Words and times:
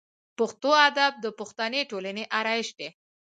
پښتو 0.37 0.69
ادب 0.87 1.13
د 1.19 1.25
پښتني 1.39 1.81
ټولنې 1.91 2.23
آرایش 2.39 2.67
دی. 2.79 2.89